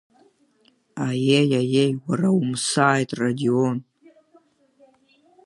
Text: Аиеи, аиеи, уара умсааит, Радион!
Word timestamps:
Аиеи, 1.07 1.51
аиеи, 1.59 1.93
уара 2.07 2.29
умсааит, 2.39 3.09
Радион! 3.19 3.77